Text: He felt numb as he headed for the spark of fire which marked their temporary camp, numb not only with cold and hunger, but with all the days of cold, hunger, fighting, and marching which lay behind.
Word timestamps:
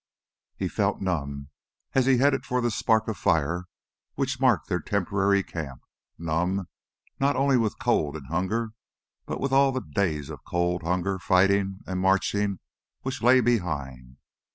He 0.55 0.67
felt 0.67 0.99
numb 0.99 1.49
as 1.93 2.07
he 2.07 2.17
headed 2.17 2.43
for 2.43 2.59
the 2.59 2.71
spark 2.71 3.07
of 3.07 3.17
fire 3.19 3.65
which 4.15 4.39
marked 4.39 4.67
their 4.67 4.79
temporary 4.79 5.43
camp, 5.43 5.83
numb 6.17 6.67
not 7.19 7.35
only 7.35 7.55
with 7.55 7.77
cold 7.77 8.15
and 8.17 8.25
hunger, 8.25 8.71
but 9.27 9.39
with 9.39 9.51
all 9.51 9.71
the 9.71 9.81
days 9.81 10.31
of 10.31 10.43
cold, 10.43 10.81
hunger, 10.81 11.19
fighting, 11.19 11.81
and 11.85 11.99
marching 11.99 12.57
which 13.03 13.21
lay 13.21 13.41
behind. 13.41 14.17